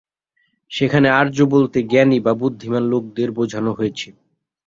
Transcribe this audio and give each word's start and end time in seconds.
সেখানে 0.71 1.07
আর্য 1.19 1.37
বলতে 1.53 1.77
জ্ঞানী 1.83 2.17
বা 2.25 2.33
বুদ্ধিমান 2.41 2.83
লোকদের 2.91 3.29
বোঝানো 3.37 3.71
হয়েছে। 3.73 4.07